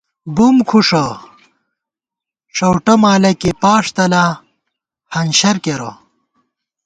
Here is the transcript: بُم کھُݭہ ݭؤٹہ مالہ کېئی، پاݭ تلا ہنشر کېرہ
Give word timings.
بُم 0.35 0.55
کھُݭہ 0.69 1.05
ݭؤٹہ 2.55 2.93
مالہ 3.01 3.31
کېئی، 3.39 3.57
پاݭ 3.61 3.85
تلا 3.95 4.23
ہنشر 5.13 5.55
کېرہ 5.63 5.91